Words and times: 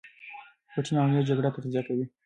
پټې 0.73 0.91
معاملې 0.95 1.27
جګړه 1.29 1.49
تغذیه 1.55 1.81
کوي. 1.87 2.05